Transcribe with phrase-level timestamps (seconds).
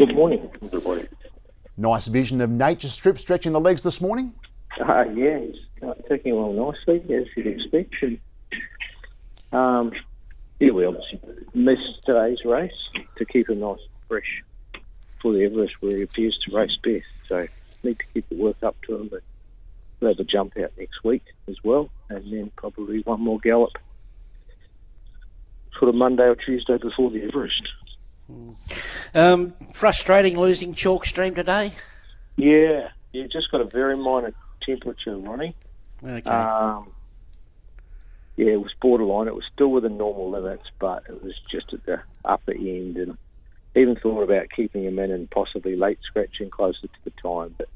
[0.00, 1.06] Good morning, everybody.
[1.76, 4.32] Nice vision of nature strip stretching the legs this morning.
[4.80, 7.94] Uh, yeah, he's taking along nicely, as you'd expect.
[8.00, 8.18] And,
[9.52, 9.92] um,
[10.58, 11.20] yeah, we obviously
[11.52, 12.72] missed today's race
[13.18, 14.42] to keep him nice and fresh
[15.20, 17.04] for the Everest, where he appears to race best.
[17.28, 17.46] So
[17.84, 19.20] need to keep the work up to him, but
[20.00, 23.72] we'll have a jump out next week as well, and then probably one more gallop
[25.78, 27.68] sort of Monday or Tuesday before the Everest.
[29.14, 31.72] Um, frustrating losing Chalk Stream today.
[32.36, 34.32] Yeah, you just got a very minor
[34.62, 35.54] temperature, Ronnie.
[36.02, 36.30] Okay.
[36.30, 36.90] Um,
[38.36, 39.28] yeah, it was borderline.
[39.28, 43.18] It was still within normal limits, but it was just at the upper end, and
[43.74, 47.68] even thought about keeping him in and possibly late scratching closer to the time, but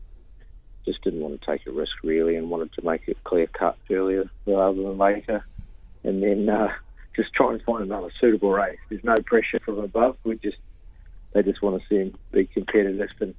[0.85, 3.77] just didn't want to take a risk really, and wanted to make it clear cut
[3.91, 5.45] earlier rather than later,
[6.03, 6.73] and then uh,
[7.15, 8.79] just try and find another suitable race.
[8.89, 10.17] There's no pressure from above.
[10.25, 10.59] We just
[11.33, 13.35] they just want to see him be competitive, and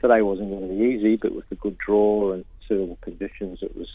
[0.00, 3.76] today wasn't going to be easy, but with a good draw and suitable conditions, it
[3.76, 3.88] was.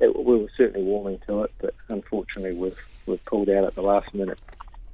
[0.00, 3.82] It, we were certainly warming to it, but unfortunately, we've we've pulled out at the
[3.82, 4.38] last minute.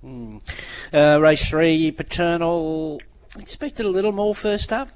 [0.01, 0.39] Hmm.
[0.93, 3.01] Uh, race three, paternal.
[3.39, 4.89] Expected a little more first up.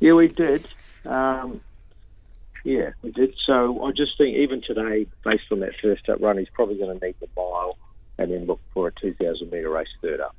[0.00, 0.66] Yeah, we did.
[1.04, 1.60] Um,
[2.66, 3.32] yeah, we did.
[3.46, 6.98] So I just think even today, based on that first up run, he's probably going
[6.98, 7.78] to need the mile
[8.18, 10.34] and then look for a 2,000 metre race third up.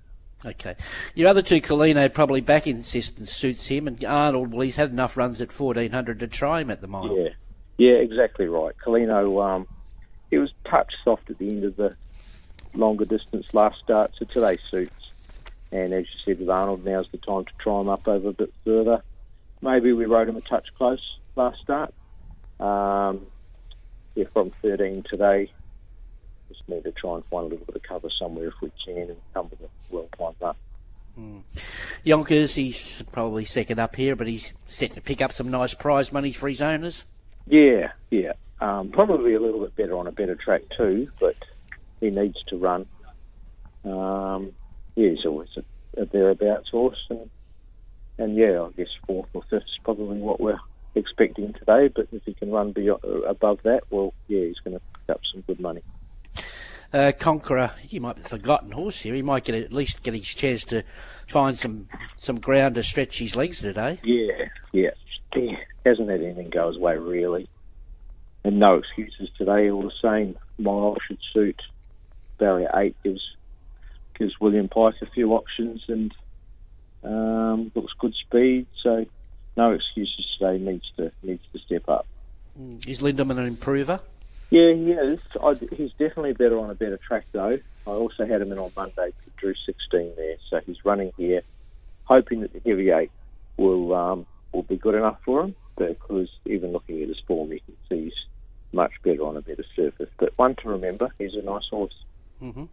[0.46, 0.76] Okay.
[1.16, 4.92] Your other two, Colino, probably back in insistence suits him, and Arnold, well, he's had
[4.92, 7.18] enough runs at 1400 to try him at the mile.
[7.18, 7.30] Yeah,
[7.78, 8.76] yeah, exactly right.
[8.86, 9.66] Colino, um,
[10.30, 11.96] he was touch soft at the end of the
[12.76, 15.14] longer distance last start, so today suits.
[15.72, 18.34] And as you said with Arnold, now's the time to try him up over a
[18.34, 19.02] bit further.
[19.62, 21.94] Maybe we rode him a touch close last start.
[22.60, 23.26] Um,
[24.16, 25.52] yeah, from 13 today,
[26.50, 29.10] just need to try and find a little bit of cover somewhere if we can
[29.10, 30.58] and come with a well timed up.
[31.20, 31.44] Mm.
[32.04, 36.14] Yonkers, he's probably second up here, but he's set to pick up some nice prize
[36.14, 37.06] money for his owners.
[37.48, 38.34] Yeah, yeah.
[38.60, 41.36] Um, probably a little bit better on a better track too, but
[42.00, 42.86] he needs to run.
[43.84, 44.52] Um,
[44.96, 47.30] yeah, he's always a, a thereabouts horse, and
[48.18, 50.60] and yeah, I guess fourth or fifth is probably what we're
[50.98, 51.88] expecting today.
[51.88, 55.22] But if he can run beyond, above that, well, yeah, he's going to pick up
[55.32, 55.82] some good money.
[56.94, 59.14] Uh, Conqueror, he might be a forgotten horse here.
[59.14, 60.84] He might get at least get his chance to
[61.28, 64.00] find some some ground to stretch his legs today.
[64.04, 64.90] Yeah, yeah,
[65.36, 65.58] yeah.
[65.86, 67.50] Hasn't had anything go his way really,
[68.44, 69.70] and no excuses today.
[69.70, 71.62] All the same, mile should suit.
[72.38, 73.22] Barrier eight gives
[74.18, 76.14] gives William Pike a few options and
[77.04, 78.66] um, looks good speed.
[78.82, 79.06] So
[79.58, 80.58] no excuses today.
[80.58, 82.06] Needs to needs to step up.
[82.88, 84.00] Is Lindemann an improver?
[84.50, 85.20] Yeah, he is.
[85.44, 87.60] I, he's definitely better on a better track, though.
[87.86, 89.12] I also had him in on Monday.
[89.36, 91.42] Drew 16 there, so he's running here,
[92.06, 93.12] hoping that the heavy eight
[93.58, 95.56] will um, will be good enough for him.
[95.76, 98.26] Because even looking at his form, you can see he's
[98.72, 100.10] much better on a better surface.
[100.18, 101.94] But one to remember, he's a nice horse.
[102.42, 102.66] Mm-hmm.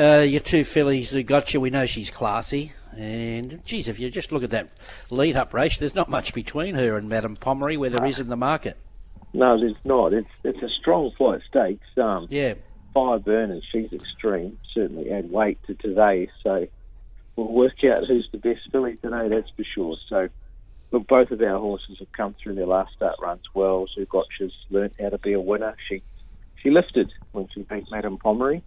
[0.00, 2.72] Uh, your two fillies Zougotcha, we know she's classy.
[2.96, 4.68] And, geez, if you just look at that
[5.10, 8.28] lead up race, there's not much between her and Madame Pommery where there is in
[8.28, 8.76] the market.
[9.32, 10.12] No, there's not.
[10.12, 11.86] It's it's a strong flight stakes.
[11.96, 12.54] Um, Yeah.
[12.92, 14.58] Fire Burners, she's extreme.
[14.74, 16.28] Certainly add weight to today.
[16.42, 16.66] So
[17.36, 19.96] we'll work out who's the best filly today, that's for sure.
[20.08, 20.28] So,
[20.90, 23.86] look, both of our horses have come through their last start runs well.
[23.96, 25.76] Zougotcha's learnt how to be a winner.
[25.88, 26.02] She
[26.60, 28.62] she lifted when she beat Madame Pommery.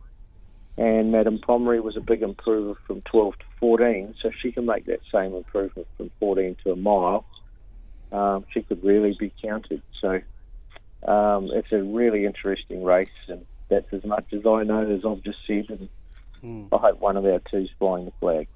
[0.78, 4.86] And Madame Pommery was a big improver from 12 to 14, so she can make
[4.86, 7.26] that same improvement from 14 to a mile.
[8.12, 9.82] Um, she could really be counted.
[10.02, 10.22] So
[11.08, 15.24] um, it's a really interesting race, and that's as much as I know, as I've
[15.24, 15.66] just said.
[15.70, 15.90] And
[16.44, 16.66] Hmm.
[16.74, 18.48] I hope one of our two's flying the flag.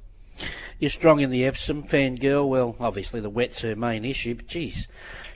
[0.78, 2.47] You're strong in the Epsom, Fangirl.
[2.47, 4.89] Well, obviously the wet's her main issue, but geez,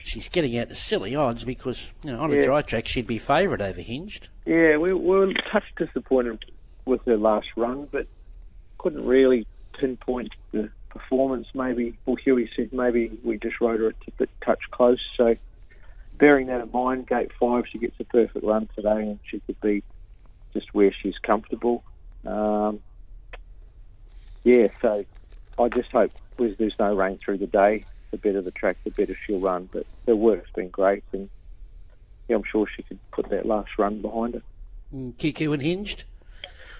[0.04, 3.16] she's getting out to silly odds because you know on a dry track she'd be
[3.16, 4.28] favourite over Hinged.
[4.44, 6.44] Yeah, we, we were a touch disappointed
[6.84, 8.06] with her last run, but
[8.78, 11.48] couldn't really pinpoint the performance.
[11.54, 15.04] Maybe, well, Huey said maybe we just rode her a bit touch close.
[15.16, 15.36] So,
[16.18, 19.60] bearing that in mind, gate five, she gets a perfect run today, and she could
[19.60, 19.82] be
[20.52, 21.82] just where she's comfortable.
[22.26, 22.80] Um,
[24.44, 25.04] yeah, so
[25.58, 27.84] I just hope there's, no rain through the day.
[28.10, 29.68] The better the track, the better she'll run.
[29.72, 31.30] But her work's been great, and
[32.28, 34.42] yeah, I'm sure she could put that last run behind her.
[34.92, 36.04] Mm, Kiku and Hinged.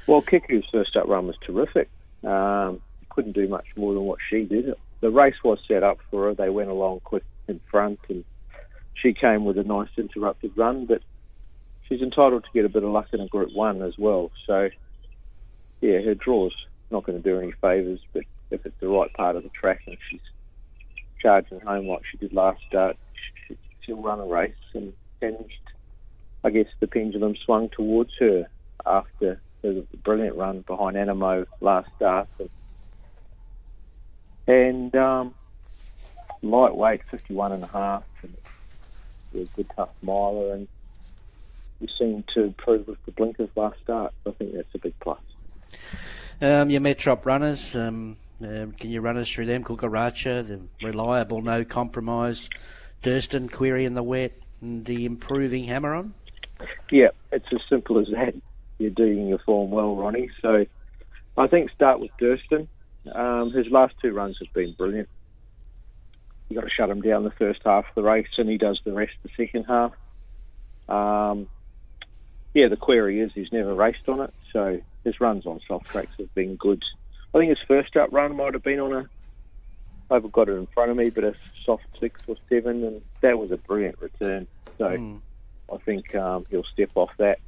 [0.07, 1.89] Well, Kiku's first up run was terrific.
[2.25, 4.75] Um, couldn't do much more than what she did.
[5.01, 6.35] The race was set up for her.
[6.35, 8.25] They went along quick in front, and
[8.95, 10.87] she came with a nice interrupted run.
[10.87, 11.03] But
[11.89, 14.31] she's entitled to get a bit of luck in a Group One as well.
[14.47, 14.71] So,
[15.81, 16.55] yeah, her draw's
[16.91, 18.01] not going to do any favours.
[18.13, 20.21] But if it's the right part of the track and she's
[21.21, 22.97] charging home like she did last start,
[23.81, 24.55] she'll run a race.
[24.75, 25.45] And, and
[26.45, 28.49] I guess the pendulum swung towards her
[28.87, 32.29] after the brilliant run behind Anamoe last start.
[34.47, 35.35] And, um,
[36.43, 38.37] lightweight, 51 and a half, and
[39.35, 40.69] a good tough miler, and
[41.81, 44.13] we seem to improve with the blinkers last start.
[44.27, 45.21] I think that's a big plus.
[46.41, 49.63] Um, your Metrop runners, um, um, can you run us through them?
[49.63, 52.51] Kukaracha, the reliable, no compromise,
[53.03, 56.15] Durston, Query in the wet, and the improving Hammer on?
[56.91, 58.35] Yeah, it's as simple as that.
[58.83, 60.31] You're doing your form well, Ronnie.
[60.41, 60.67] So
[61.39, 62.67] I think start with Durston.
[63.13, 65.09] Um, his last two runs have been brilliant.
[66.49, 68.81] You've got to shut him down the first half of the race, and he does
[68.85, 69.93] the rest the second half.
[70.89, 71.49] Um,
[72.55, 76.13] yeah, the query is he's never raced on it, so his runs on soft tracks
[76.19, 76.83] have been good.
[77.35, 80.15] I think his first up run might have been on a.
[80.15, 83.39] I've got it in front of me, but a soft six or seven, and that
[83.39, 84.47] was a brilliant return.
[84.77, 85.21] So mm.
[85.73, 87.39] I think um, he'll step off that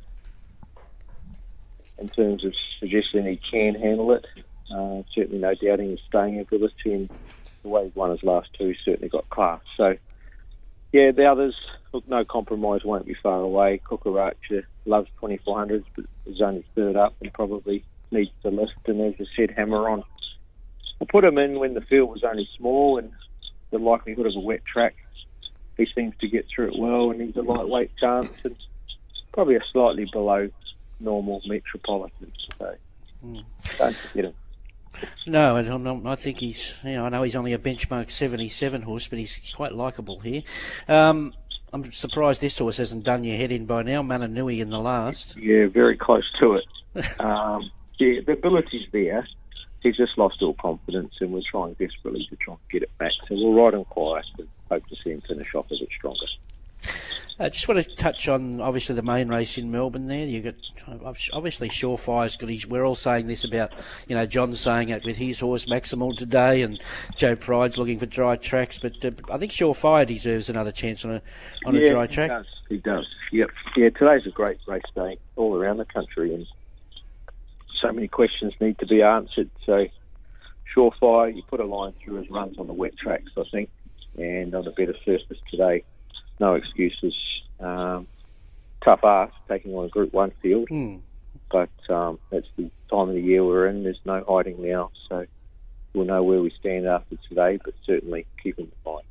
[1.99, 4.27] in terms of suggesting he can handle it.
[4.75, 7.11] Uh, certainly, no doubting his staying ability and
[7.63, 9.61] the way he's won his last two, certainly got class.
[9.77, 9.97] So,
[10.93, 11.55] yeah, the others,
[11.93, 13.81] look, no compromise, won't be far away.
[13.85, 18.75] Kukaracha loves 2400s, but is only third up and probably needs to list.
[18.87, 20.05] And as I said, hammer on.
[21.01, 23.13] I put him in when the field was only small and
[23.71, 24.95] the likelihood of a wet track.
[25.77, 28.55] He seems to get through it well, and he's a lightweight chance and
[29.33, 30.49] probably a slightly below
[31.05, 32.33] normal metropolitan.
[32.59, 32.75] So
[33.25, 33.45] mm.
[33.79, 34.35] don't forget him.
[35.27, 36.07] No, I don't.
[36.07, 36.75] I think he's.
[36.85, 40.43] You know, I know he's only a benchmark seventy-seven horse, but he's quite likable here.
[40.89, 41.35] Um,
[41.73, 44.03] I'm surprised this horse hasn't done your head in by now.
[44.03, 45.37] Mananui in the last.
[45.37, 47.21] Yeah, very close to it.
[47.21, 49.27] um, yeah, the ability's there.
[49.83, 53.13] He's just lost all confidence, and we're trying desperately to try and get it back.
[53.29, 56.27] So we'll ride him quiet and hope to see him finish off a bit stronger.
[57.39, 60.07] I just want to touch on obviously the main race in Melbourne.
[60.07, 60.55] There, you got
[61.33, 62.67] obviously Surefire's got his.
[62.67, 63.73] We're all saying this about
[64.07, 66.81] you know John saying it with his horse Maximal today, and
[67.17, 68.79] Joe Pride's looking for dry tracks.
[68.79, 71.23] But uh, I think Surefire deserves another chance on a
[71.67, 72.31] on yeah, a dry track.
[72.31, 72.47] He does.
[72.69, 73.07] He does.
[73.33, 73.51] Yep.
[73.77, 73.91] Yeah.
[73.91, 76.47] Today's a great race day all around the country, and
[77.83, 79.51] so many questions need to be answered.
[79.67, 79.89] So,
[80.75, 83.71] Surefire, you put a line through his runs on the wet tracks, I think,
[84.17, 85.83] and on a better surface today.
[86.45, 87.15] No excuses.
[87.59, 88.07] Um,
[88.83, 91.01] tough ask taking on a Group One field, mm.
[91.51, 93.83] but um, it's the time of the year we're in.
[93.83, 95.25] There's no hiding now, so
[95.95, 97.59] we'll know where we stand after today.
[97.65, 99.07] But certainly keep in mind.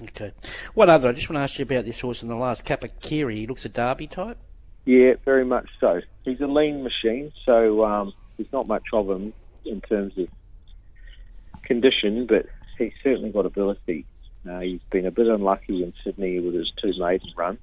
[0.00, 0.32] Okay.
[0.72, 3.34] One other, I just want to ask you about this horse in the last, Kapakiri.
[3.34, 4.38] He looks a Derby type.
[4.86, 6.00] Yeah, very much so.
[6.24, 9.34] He's a lean machine, so um, there's not much of him
[9.66, 10.28] in terms of
[11.64, 12.46] condition, but
[12.78, 14.06] he's certainly got ability.
[14.48, 17.58] Uh, he's been a bit unlucky in Sydney with his two maiden runs,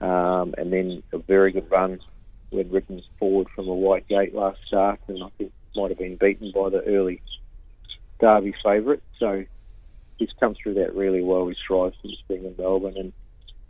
[0.00, 2.00] um, and then a very good run
[2.50, 6.16] when ridden forward from a white gate last start, and I think might have been
[6.16, 7.20] beaten by the early
[8.18, 9.02] Derby favourite.
[9.18, 9.44] So
[10.18, 11.46] he's come through that really well.
[11.46, 13.12] He strives since being in Melbourne, and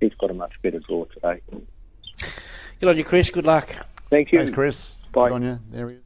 [0.01, 1.41] he's got a much better draw today.
[2.81, 3.31] Good on you, Chris.
[3.31, 3.69] Good luck.
[4.09, 4.39] Thank you.
[4.39, 4.95] Thanks, Chris.
[5.13, 5.29] Bye.
[5.29, 5.59] Good on you.
[5.71, 6.06] There he is.